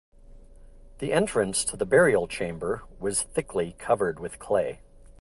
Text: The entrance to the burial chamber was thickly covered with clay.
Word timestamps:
The 0.97 1.13
entrance 1.13 1.63
to 1.63 1.77
the 1.77 1.85
burial 1.85 2.27
chamber 2.27 2.81
was 2.99 3.21
thickly 3.21 3.73
covered 3.77 4.19
with 4.19 4.39
clay. 4.39 4.81